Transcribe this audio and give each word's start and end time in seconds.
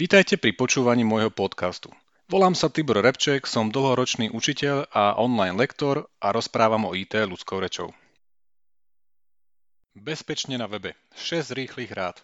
Vítajte 0.00 0.40
pri 0.40 0.56
počúvaní 0.56 1.04
môjho 1.04 1.28
podcastu. 1.28 1.92
Volám 2.24 2.56
sa 2.56 2.72
Tibor 2.72 3.04
Repček, 3.04 3.44
som 3.44 3.68
dlhoročný 3.68 4.32
učiteľ 4.32 4.88
a 4.88 5.20
online 5.20 5.60
lektor 5.60 6.08
a 6.24 6.32
rozprávam 6.32 6.88
o 6.88 6.96
IT 6.96 7.20
ľudskou 7.20 7.60
rečou. 7.60 7.92
Bezpečne 9.92 10.56
na 10.56 10.72
webe. 10.72 10.96
6 11.20 11.52
rýchlych 11.52 11.92
rád. 11.92 12.16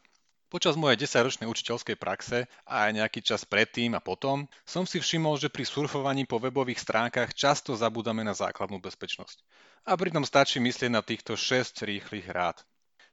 Počas 0.49 0.73
mojej 0.73 1.05
10-ročnej 1.05 1.45
učiteľskej 1.45 2.01
praxe 2.01 2.49
a 2.65 2.89
aj 2.89 2.97
nejaký 2.97 3.21
čas 3.21 3.45
predtým 3.45 3.93
a 3.93 4.01
potom 4.01 4.49
som 4.65 4.89
si 4.89 4.97
všimol, 4.97 5.37
že 5.37 5.53
pri 5.53 5.69
surfovaní 5.69 6.25
po 6.25 6.41
webových 6.41 6.81
stránkach 6.81 7.37
často 7.37 7.77
zabúdame 7.77 8.25
na 8.25 8.33
základnú 8.33 8.81
bezpečnosť. 8.81 9.45
A 9.85 10.01
pritom 10.01 10.25
stačí 10.25 10.65
myslieť 10.65 10.89
na 10.89 11.05
týchto 11.05 11.37
6 11.37 11.85
rýchlych 11.85 12.25
rád. 12.33 12.57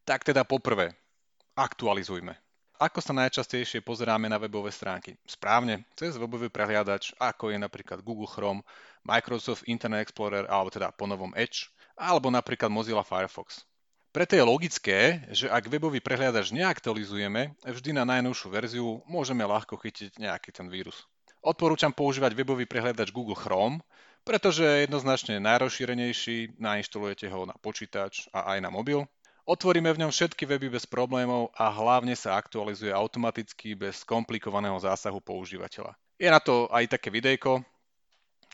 Tak 0.08 0.24
teda 0.24 0.48
poprvé, 0.48 0.96
aktualizujme. 1.60 2.43
Ako 2.84 3.00
sa 3.00 3.16
najčastejšie 3.16 3.80
pozeráme 3.80 4.28
na 4.28 4.36
webové 4.36 4.68
stránky? 4.68 5.16
Správne, 5.24 5.88
cez 5.96 6.20
webový 6.20 6.52
prehliadač, 6.52 7.16
ako 7.16 7.56
je 7.56 7.56
napríklad 7.56 8.04
Google 8.04 8.28
Chrome, 8.28 8.60
Microsoft 9.08 9.64
Internet 9.72 10.04
Explorer, 10.04 10.44
alebo 10.52 10.68
teda 10.68 10.92
po 10.92 11.08
novom 11.08 11.32
Edge, 11.32 11.72
alebo 11.96 12.28
napríklad 12.28 12.68
Mozilla 12.68 13.08
Firefox. 13.08 13.64
Preto 14.12 14.36
je 14.36 14.44
logické, 14.44 15.24
že 15.32 15.48
ak 15.48 15.72
webový 15.72 16.04
prehliadač 16.04 16.52
neaktualizujeme, 16.52 17.56
vždy 17.64 17.96
na 17.96 18.04
najnovšiu 18.04 18.52
verziu 18.52 19.00
môžeme 19.08 19.48
ľahko 19.48 19.80
chytiť 19.80 20.20
nejaký 20.20 20.52
ten 20.52 20.68
vírus. 20.68 21.08
Odporúčam 21.40 21.96
používať 21.96 22.36
webový 22.36 22.68
prehliadač 22.68 23.16
Google 23.16 23.40
Chrome, 23.40 23.80
pretože 24.28 24.68
je 24.68 24.84
jednoznačne 24.92 25.40
najrozšírenejší, 25.40 26.60
nainštalujete 26.60 27.32
ho 27.32 27.48
na 27.48 27.56
počítač 27.64 28.28
a 28.36 28.52
aj 28.52 28.60
na 28.60 28.68
mobil 28.68 29.08
Otvoríme 29.44 29.92
v 29.92 30.08
ňom 30.08 30.12
všetky 30.12 30.48
weby 30.48 30.72
bez 30.72 30.88
problémov 30.88 31.52
a 31.60 31.68
hlavne 31.68 32.16
sa 32.16 32.40
aktualizuje 32.40 32.96
automaticky 32.96 33.76
bez 33.76 34.08
komplikovaného 34.08 34.80
zásahu 34.80 35.20
používateľa. 35.20 36.00
Je 36.16 36.32
na 36.32 36.40
to 36.40 36.72
aj 36.72 36.96
také 36.96 37.12
videjko, 37.12 37.60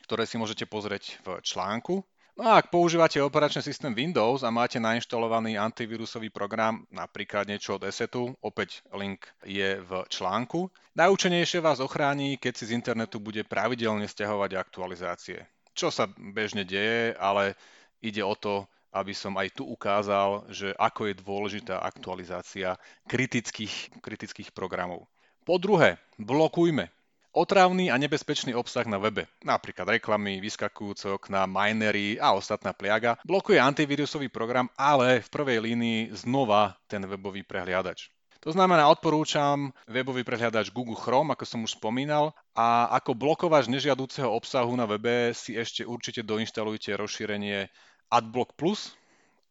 ktoré 0.09 0.25
si 0.25 0.41
môžete 0.41 0.65
pozrieť 0.65 1.21
v 1.21 1.37
článku. 1.45 2.01
No 2.33 2.49
a 2.49 2.57
ak 2.57 2.73
používate 2.73 3.21
operačný 3.21 3.61
systém 3.61 3.93
Windows 3.93 4.41
a 4.41 4.49
máte 4.49 4.81
nainštalovaný 4.81 5.61
antivírusový 5.61 6.33
program, 6.33 6.81
napríklad 6.89 7.45
niečo 7.45 7.77
od 7.77 7.85
Esetu, 7.85 8.33
opäť 8.41 8.81
link 8.95 9.29
je 9.45 9.77
v 9.77 9.91
článku, 10.09 10.73
najúčenejšie 10.97 11.61
vás 11.61 11.83
ochráni, 11.83 12.41
keď 12.41 12.53
si 12.55 12.71
z 12.71 12.75
internetu 12.79 13.21
bude 13.21 13.45
pravidelne 13.45 14.09
stiahovať 14.09 14.57
aktualizácie. 14.57 15.45
Čo 15.77 15.93
sa 15.93 16.09
bežne 16.17 16.65
deje, 16.65 17.13
ale 17.19 17.53
ide 18.01 18.25
o 18.25 18.33
to, 18.33 18.65
aby 18.89 19.13
som 19.13 19.37
aj 19.37 19.53
tu 19.53 19.63
ukázal, 19.65 20.49
že 20.49 20.73
ako 20.77 21.09
je 21.09 21.21
dôležitá 21.21 21.81
aktualizácia 21.81 22.75
kritických, 23.05 24.01
kritických 24.01 24.49
programov. 24.53 25.05
Po 25.45 25.57
druhé, 25.61 25.97
blokujme 26.17 26.89
otravný 27.33 27.93
a 27.93 27.95
nebezpečný 27.97 28.57
obsah 28.57 28.85
na 28.89 28.97
webe, 28.97 29.29
napríklad 29.45 30.01
reklamy, 30.01 30.41
vyskakujúce 30.41 31.09
okna, 31.13 31.45
minery 31.45 32.17
a 32.17 32.33
ostatná 32.33 32.73
pliaga, 32.73 33.21
blokuje 33.21 33.61
antivírusový 33.61 34.27
program, 34.33 34.67
ale 34.73 35.21
v 35.21 35.29
prvej 35.29 35.59
línii 35.61 35.99
znova 36.13 36.77
ten 36.89 37.05
webový 37.05 37.45
prehliadač. 37.45 38.09
To 38.39 38.55
znamená, 38.55 38.87
odporúčam 38.87 39.75
webový 39.83 40.23
prehliadač 40.23 40.71
Google 40.71 40.95
Chrome, 40.95 41.35
ako 41.35 41.43
som 41.43 41.59
už 41.67 41.75
spomínal, 41.75 42.31
a 42.55 42.87
ako 42.95 43.11
blokovač 43.11 43.67
nežiadúceho 43.67 44.31
obsahu 44.31 44.79
na 44.79 44.87
webe 44.87 45.35
si 45.35 45.59
ešte 45.59 45.83
určite 45.83 46.23
doinštalujte 46.23 46.95
rozšírenie 46.95 47.67
Adblock 48.09 48.57
Plus, 48.57 48.93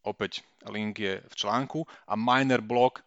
opäť 0.02 0.42
link 0.66 0.98
je 0.98 1.22
v 1.22 1.34
článku, 1.34 1.86
a 2.06 2.14
Miner 2.18 2.60
Block, 2.60 3.02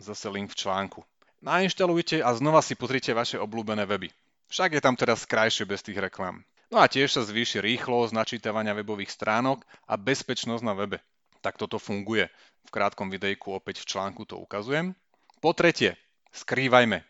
zase 0.00 0.28
link 0.28 0.52
v 0.52 0.60
článku. 0.60 1.00
Nainštalujte 1.40 2.20
a 2.20 2.36
znova 2.36 2.60
si 2.60 2.76
pozrite 2.76 3.16
vaše 3.16 3.40
obľúbené 3.40 3.88
weby. 3.88 4.12
Však 4.52 4.76
je 4.76 4.82
tam 4.84 4.96
teraz 4.96 5.24
krajšie 5.24 5.64
bez 5.64 5.80
tých 5.80 5.96
reklám. 5.96 6.44
No 6.70 6.78
a 6.78 6.86
tiež 6.86 7.10
sa 7.10 7.26
zvýši 7.26 7.58
rýchlosť 7.64 8.14
načítavania 8.14 8.76
webových 8.76 9.10
stránok 9.10 9.64
a 9.90 9.98
bezpečnosť 9.98 10.62
na 10.62 10.76
webe. 10.76 11.02
Tak 11.40 11.56
toto 11.56 11.80
funguje. 11.80 12.28
V 12.68 12.70
krátkom 12.70 13.08
videjku 13.08 13.56
opäť 13.56 13.82
v 13.82 13.88
článku 13.90 14.22
to 14.28 14.36
ukazujem. 14.36 14.92
Po 15.40 15.56
tretie, 15.56 15.96
skrývajme. 16.30 17.09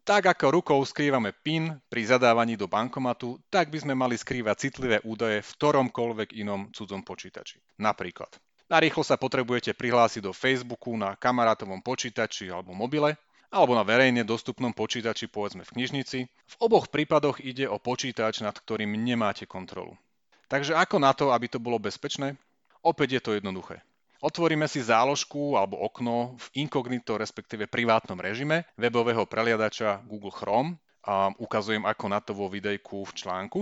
Tak 0.00 0.32
ako 0.32 0.60
rukou 0.60 0.80
skrývame 0.80 1.30
PIN 1.30 1.76
pri 1.92 2.02
zadávaní 2.08 2.56
do 2.56 2.64
bankomatu, 2.64 3.36
tak 3.52 3.68
by 3.68 3.84
sme 3.84 3.94
mali 3.94 4.16
skrývať 4.16 4.68
citlivé 4.68 4.96
údaje 5.04 5.44
v 5.44 5.50
ktoromkoľvek 5.60 6.40
inom 6.40 6.72
cudzom 6.72 7.04
počítači. 7.04 7.60
Napríklad, 7.76 8.32
narýchlo 8.72 9.04
sa 9.04 9.20
potrebujete 9.20 9.76
prihlásiť 9.76 10.24
do 10.24 10.32
Facebooku 10.32 10.96
na 10.96 11.14
kamarátovom 11.14 11.84
počítači 11.84 12.48
alebo 12.48 12.72
mobile, 12.72 13.14
alebo 13.50 13.74
na 13.74 13.82
verejne 13.82 14.22
dostupnom 14.22 14.70
počítači 14.70 15.26
povedzme 15.26 15.66
v 15.66 15.74
knižnici. 15.74 16.18
V 16.26 16.54
oboch 16.62 16.88
prípadoch 16.88 17.42
ide 17.42 17.66
o 17.66 17.82
počítač, 17.82 18.40
nad 18.40 18.54
ktorým 18.54 18.94
nemáte 18.94 19.44
kontrolu. 19.44 19.98
Takže 20.46 20.74
ako 20.74 20.96
na 21.02 21.12
to, 21.12 21.34
aby 21.34 21.46
to 21.50 21.58
bolo 21.62 21.82
bezpečné? 21.82 22.38
Opäť 22.80 23.18
je 23.18 23.22
to 23.22 23.30
jednoduché. 23.36 23.82
Otvoríme 24.20 24.68
si 24.68 24.84
záložku 24.84 25.56
alebo 25.56 25.80
okno 25.80 26.36
v 26.36 26.46
inkognito, 26.68 27.16
respektíve 27.16 27.64
privátnom 27.64 28.20
režime 28.20 28.68
webového 28.76 29.24
preliadača 29.24 30.04
Google 30.04 30.32
Chrome 30.32 30.76
a 31.00 31.32
ukazujem 31.40 31.88
ako 31.88 32.06
na 32.12 32.20
to 32.20 32.36
vo 32.36 32.52
videjku 32.52 33.08
v 33.08 33.12
článku. 33.16 33.60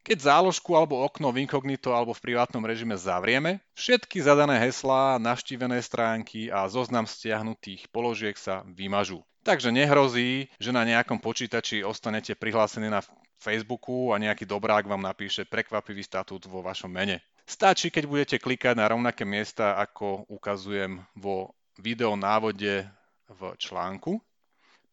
Keď 0.00 0.18
záložku 0.18 0.74
alebo 0.74 0.98
okno 1.04 1.30
v 1.30 1.46
inkognito 1.46 1.92
alebo 1.92 2.16
v 2.16 2.24
privátnom 2.24 2.64
režime 2.64 2.96
zavrieme, 2.96 3.60
všetky 3.76 4.18
zadané 4.18 4.58
heslá, 4.58 5.20
navštívené 5.20 5.78
stránky 5.84 6.48
a 6.50 6.66
zoznam 6.66 7.04
stiahnutých 7.06 7.86
položiek 7.92 8.34
sa 8.34 8.66
vymažú. 8.66 9.22
Takže 9.44 9.70
nehrozí, 9.70 10.50
že 10.58 10.72
na 10.72 10.84
nejakom 10.84 11.20
počítači 11.20 11.84
ostanete 11.84 12.34
prihlásení 12.34 12.90
na 12.90 13.04
Facebooku 13.40 14.12
a 14.12 14.20
nejaký 14.20 14.44
dobrák 14.44 14.84
vám 14.84 15.00
napíše 15.00 15.48
prekvapivý 15.48 16.04
statút 16.04 16.44
vo 16.44 16.60
vašom 16.60 16.92
mene. 16.92 17.24
Stačí, 17.50 17.90
keď 17.90 18.04
budete 18.06 18.36
klikať 18.38 18.78
na 18.78 18.86
rovnaké 18.86 19.26
miesta, 19.26 19.74
ako 19.74 20.22
ukazujem 20.30 21.02
vo 21.18 21.50
video 21.82 22.14
návode 22.14 22.86
v 23.26 23.40
článku. 23.58 24.22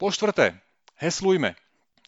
Po 0.02 0.10
štvrté, 0.10 0.58
heslujme. 0.98 1.54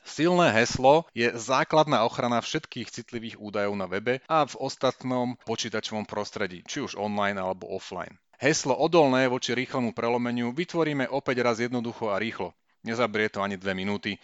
Silné 0.02 0.50
heslo 0.50 1.06
je 1.14 1.30
základná 1.38 2.02
ochrana 2.02 2.42
všetkých 2.42 2.90
citlivých 2.90 3.38
údajov 3.38 3.78
na 3.78 3.86
webe 3.86 4.26
a 4.26 4.42
v 4.50 4.58
ostatnom 4.58 5.38
počítačovom 5.46 6.10
prostredí, 6.10 6.66
či 6.66 6.82
už 6.82 6.98
online 6.98 7.38
alebo 7.38 7.70
offline. 7.70 8.18
Heslo 8.42 8.74
odolné 8.74 9.30
voči 9.30 9.54
rýchlemu 9.54 9.94
prelomeniu 9.94 10.50
vytvoríme 10.50 11.14
opäť 11.14 11.46
raz 11.46 11.62
jednoducho 11.62 12.10
a 12.10 12.18
rýchlo. 12.18 12.58
Nezabrie 12.82 13.30
to 13.30 13.46
ani 13.46 13.54
dve 13.54 13.78
minúty, 13.78 14.18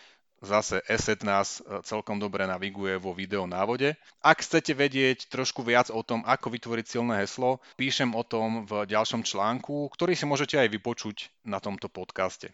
Zase 0.45 0.85
ESET 0.85 1.25
nás 1.25 1.57
e, 1.57 1.81
celkom 1.81 2.21
dobre 2.21 2.45
naviguje 2.45 3.01
vo 3.01 3.17
video 3.17 3.49
návode. 3.49 3.97
Ak 4.21 4.45
chcete 4.45 4.77
vedieť 4.77 5.25
trošku 5.33 5.65
viac 5.65 5.89
o 5.89 6.05
tom, 6.05 6.21
ako 6.21 6.53
vytvoriť 6.53 6.85
silné 6.85 7.25
heslo, 7.25 7.57
píšem 7.81 8.13
o 8.13 8.21
tom 8.21 8.61
v 8.69 8.85
ďalšom 8.85 9.25
článku, 9.25 9.89
ktorý 9.89 10.13
si 10.13 10.29
môžete 10.29 10.61
aj 10.61 10.69
vypočuť 10.69 11.33
na 11.49 11.57
tomto 11.57 11.89
podcaste. 11.89 12.53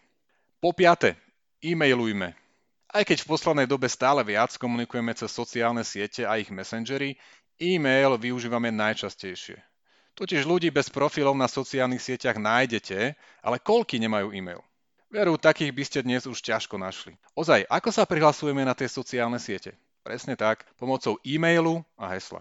Po 0.64 0.72
piate, 0.72 1.20
e-mailujme. 1.60 2.32
Aj 2.96 3.04
keď 3.04 3.28
v 3.28 3.30
poslednej 3.36 3.68
dobe 3.68 3.92
stále 3.92 4.24
viac 4.24 4.56
komunikujeme 4.56 5.12
cez 5.12 5.28
sociálne 5.28 5.84
siete 5.84 6.24
a 6.24 6.40
ich 6.40 6.48
messengery, 6.48 7.20
e-mail 7.60 8.16
využívame 8.16 8.72
najčastejšie. 8.72 9.60
Totiž 10.16 10.48
ľudí 10.48 10.72
bez 10.72 10.88
profilov 10.88 11.36
na 11.36 11.52
sociálnych 11.52 12.00
sieťach 12.00 12.40
nájdete, 12.40 13.20
ale 13.44 13.58
koľky 13.60 14.00
nemajú 14.00 14.32
e-mail? 14.32 14.64
Veru, 15.12 15.36
takých 15.36 15.76
by 15.76 15.84
ste 15.84 16.00
dnes 16.08 16.24
už 16.24 16.40
ťažko 16.40 16.80
našli. 16.80 17.20
Ozaj, 17.36 17.68
ako 17.68 17.92
sa 17.92 18.08
prihlasujeme 18.08 18.64
na 18.64 18.72
tie 18.72 18.88
sociálne 18.88 19.44
siete? 19.44 19.76
Presne 20.08 20.40
tak, 20.40 20.64
pomocou 20.80 21.20
e-mailu 21.28 21.84
a 22.00 22.16
hesla. 22.16 22.40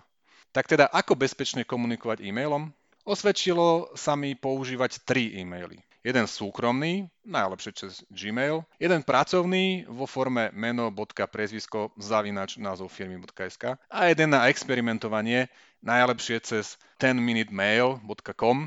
Tak 0.54 0.70
teda, 0.70 0.86
ako 0.86 1.18
bezpečne 1.18 1.66
komunikovať 1.66 2.22
e-mailom? 2.22 2.70
Osvedčilo 3.02 3.90
sa 3.98 4.14
mi 4.14 4.38
používať 4.38 5.02
tri 5.02 5.34
e-maily. 5.42 5.82
Jeden 6.06 6.30
súkromný, 6.30 7.10
najlepšie 7.26 7.72
cez 7.74 7.92
Gmail, 8.06 8.62
jeden 8.78 9.02
pracovný 9.02 9.90
vo 9.90 10.06
forme 10.06 10.54
meno.prezvisko 10.54 11.90
zavinač 11.98 12.54
názov 12.54 12.94
firmy.sk 12.94 13.82
a 13.90 13.98
jeden 14.08 14.30
na 14.30 14.46
experimentovanie, 14.46 15.50
najlepšie 15.82 16.38
cez 16.40 16.78
10minutemail.com, 17.02 18.58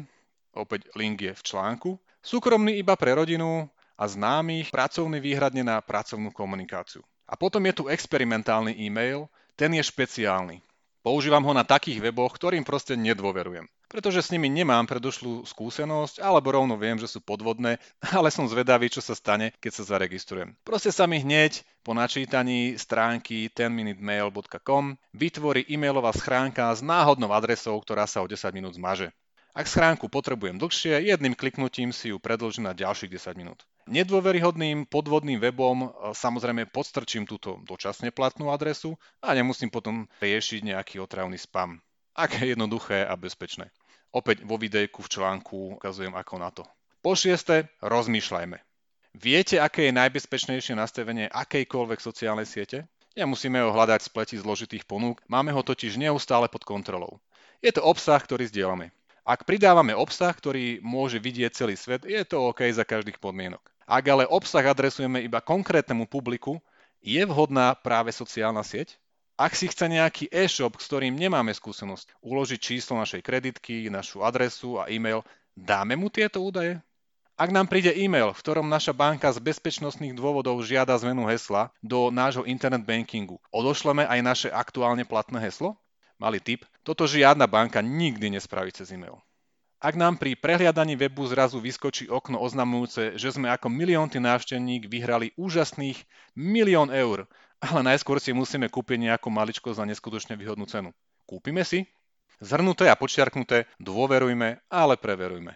opäť 0.60 0.92
link 0.94 1.24
je 1.24 1.31
v 1.31 1.42
článku, 1.42 1.98
súkromný 2.22 2.77
iba 2.77 2.94
pre 2.94 3.18
rodinu, 3.18 3.66
a 3.98 4.04
známych 4.10 4.74
pracovný 4.74 5.22
výhradne 5.22 5.62
na 5.62 5.80
pracovnú 5.80 6.34
komunikáciu. 6.34 7.06
A 7.30 7.40
potom 7.40 7.63
je 7.63 7.74
tu 7.74 7.84
experimentálny 7.88 8.75
e-mail, 8.84 9.31
ten 9.56 9.72
je 9.74 9.84
špeciálny. 9.86 10.60
Používam 11.04 11.44
ho 11.44 11.51
na 11.51 11.68
takých 11.68 12.00
weboch, 12.00 12.31
ktorým 12.31 12.63
proste 12.63 12.95
nedôverujem. 12.95 13.68
Pretože 13.92 14.24
s 14.24 14.31
nimi 14.31 14.48
nemám 14.50 14.88
predošlú 14.88 15.44
skúsenosť, 15.45 16.24
alebo 16.24 16.56
rovno 16.56 16.80
viem, 16.80 16.95
že 16.95 17.12
sú 17.12 17.19
podvodné, 17.19 17.78
ale 18.18 18.31
som 18.31 18.48
zvedavý, 18.48 18.88
čo 18.88 19.04
sa 19.04 19.13
stane, 19.13 19.51
keď 19.60 19.72
sa 19.72 19.84
zaregistrujem. 19.96 20.56
Proste 20.63 20.96
sa 20.96 21.04
mi 21.04 21.19
hneď 21.19 21.62
po 21.84 21.92
načítaní 21.92 22.80
stránky 22.80 23.51
10minutemail.com 23.51 24.96
vytvorí 25.12 25.68
e-mailová 25.68 26.16
schránka 26.16 26.72
s 26.72 26.80
náhodnou 26.80 27.36
adresou, 27.36 27.75
ktorá 27.84 28.07
sa 28.07 28.24
o 28.24 28.28
10 28.28 28.50
minút 28.56 28.74
zmaže. 28.80 29.12
Ak 29.54 29.69
schránku 29.69 30.10
potrebujem 30.10 30.57
dlhšie, 30.57 31.13
jedným 31.13 31.38
kliknutím 31.38 31.94
si 31.94 32.10
ju 32.10 32.18
predlžím 32.18 32.66
na 32.66 32.74
ďalších 32.74 33.12
10 33.12 33.38
minút. 33.38 33.62
Nedôveryhodným 33.83 34.88
podvodným 34.88 35.44
webom 35.44 35.83
e, 35.83 35.88
samozrejme 36.15 36.71
podstrčím 36.71 37.27
túto 37.27 37.59
dočasne 37.68 38.15
platnú 38.15 38.47
adresu 38.47 38.95
a 39.19 39.35
nemusím 39.35 39.68
potom 39.68 40.07
riešiť 40.24 40.71
nejaký 40.71 41.03
otravný 41.03 41.35
spam. 41.35 41.83
Aké 42.15 42.56
jednoduché 42.56 43.03
a 43.03 43.19
bezpečné. 43.19 43.74
Opäť 44.13 44.45
vo 44.47 44.56
videjku 44.56 45.03
v 45.03 45.12
článku 45.12 45.81
ukazujem 45.81 46.15
ako 46.15 46.35
na 46.39 46.50
to. 46.53 46.63
Po 47.03 47.18
šieste, 47.18 47.68
rozmýšľajme. 47.83 48.56
Viete, 49.19 49.59
aké 49.59 49.91
je 49.91 50.00
najbezpečnejšie 50.00 50.79
nastavenie 50.79 51.27
akejkoľvek 51.27 52.00
sociálnej 52.00 52.47
siete? 52.47 52.88
Nemusíme 53.13 53.59
ho 53.62 53.75
hľadať 53.75 54.09
spleti 54.09 54.39
zložitých 54.39 54.88
ponúk, 54.88 55.21
máme 55.27 55.51
ho 55.51 55.62
totiž 55.62 56.00
neustále 56.00 56.47
pod 56.47 56.63
kontrolou. 56.63 57.19
Je 57.59 57.69
to 57.69 57.83
obsah, 57.83 58.18
ktorý 58.18 58.47
zdieľame. 58.47 58.95
Ak 59.24 59.47
pridávame 59.47 59.95
obsah, 59.95 60.36
ktorý 60.36 60.83
môže 60.83 61.15
vidieť 61.15 61.53
celý 61.53 61.75
svet, 61.79 62.03
je 62.03 62.19
to 62.27 62.44
OK 62.44 62.68
za 62.75 62.83
každých 62.83 63.24
podmienok. 63.24 63.73
Ak 63.83 64.03
ale 64.07 64.24
obsah 64.27 64.63
adresujeme 64.63 65.19
iba 65.24 65.44
konkrétnemu 65.44 66.07
publiku, 66.07 66.59
je 67.03 67.19
vhodná 67.27 67.75
práve 67.75 68.15
sociálna 68.15 68.63
sieť? 68.63 68.95
Ak 69.33 69.57
si 69.57 69.65
chce 69.65 69.89
nejaký 69.89 70.30
e-shop, 70.30 70.77
s 70.77 70.88
ktorým 70.88 71.18
nemáme 71.18 71.51
skúsenosť, 71.51 72.21
uložiť 72.21 72.59
číslo 72.62 73.01
našej 73.01 73.25
kreditky, 73.25 73.89
našu 73.89 74.21
adresu 74.21 74.77
a 74.77 74.88
e-mail, 74.88 75.25
dáme 75.57 75.97
mu 75.97 76.07
tieto 76.07 76.39
údaje? 76.39 76.80
Ak 77.33 77.50
nám 77.50 77.65
príde 77.65 77.89
e-mail, 77.97 78.30
v 78.30 78.41
ktorom 78.45 78.69
naša 78.69 78.94
banka 78.94 79.25
z 79.33 79.41
bezpečnostných 79.41 80.13
dôvodov 80.13 80.62
žiada 80.62 80.94
zmenu 81.01 81.25
hesla 81.25 81.74
do 81.81 82.13
nášho 82.13 82.45
internet 82.45 82.86
bankingu, 82.86 83.41
odošleme 83.50 84.06
aj 84.06 84.19
naše 84.21 84.50
aktuálne 84.53 85.01
platné 85.01 85.41
heslo? 85.41 85.74
Malý 86.21 86.38
tip, 86.38 86.62
toto 86.86 87.09
žiadna 87.09 87.50
banka 87.50 87.81
nikdy 87.81 88.38
nespraví 88.38 88.69
cez 88.69 88.94
e-mail. 88.94 89.18
Ak 89.83 90.00
nám 90.00 90.15
pri 90.15 90.39
prehliadaní 90.39 90.95
webu 90.95 91.27
zrazu 91.27 91.59
vyskočí 91.59 92.07
okno 92.07 92.39
oznamujúce, 92.39 93.19
že 93.19 93.35
sme 93.35 93.51
ako 93.51 93.68
miliónty 93.68 94.15
návštevník 94.15 94.88
vyhrali 94.88 95.35
úžasných 95.35 96.00
milión 96.39 96.88
eur, 96.88 97.27
ale 97.59 97.83
najskôr 97.91 98.15
si 98.24 98.31
musíme 98.31 98.71
kúpiť 98.71 99.12
nejakú 99.12 99.27
maličko 99.27 99.75
za 99.75 99.83
neskutočne 99.83 100.39
výhodnú 100.39 100.63
cenu. 100.71 100.95
Kúpime 101.27 101.68
si? 101.68 101.83
Zhrnuté 102.39 102.88
a 102.88 102.95
počiarknuté, 102.95 103.68
dôverujme, 103.83 104.63
ale 104.71 104.95
preverujme. 104.95 105.51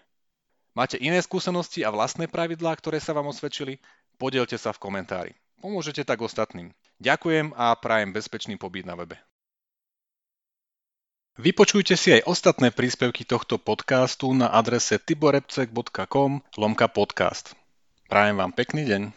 Máte 0.75 0.99
iné 0.99 1.23
skúsenosti 1.23 1.87
a 1.87 1.89
vlastné 1.95 2.27
pravidlá, 2.27 2.75
ktoré 2.75 2.99
sa 2.99 3.15
vám 3.15 3.31
osvedčili? 3.31 3.79
Podielte 4.19 4.59
sa 4.59 4.75
v 4.75 4.83
komentári. 4.83 5.31
Pomôžete 5.63 6.03
tak 6.03 6.19
ostatným. 6.19 6.75
Ďakujem 6.99 7.55
a 7.55 7.71
prajem 7.79 8.11
bezpečný 8.11 8.59
pobyt 8.59 8.83
na 8.83 8.99
webe. 8.99 9.15
Vypočujte 11.37 11.93
si 11.93 12.17
aj 12.17 12.25
ostatné 12.25 12.73
príspevky 12.73 13.21
tohto 13.21 13.61
podcastu 13.61 14.33
na 14.33 14.49
adrese 14.49 14.97
tiborepcek.com 14.97 16.41
lomka 16.57 16.89
podcast. 16.89 17.53
Prajem 18.09 18.41
vám 18.41 18.57
pekný 18.57 18.89
deň. 18.89 19.13